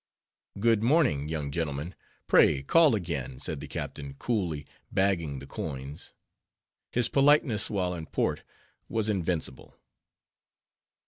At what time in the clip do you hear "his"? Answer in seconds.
6.91-7.07